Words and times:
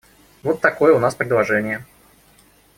Вот 0.41 0.61
такое 0.61 0.95
у 0.95 0.97
нас 0.99 1.13
предложение. 1.13 1.85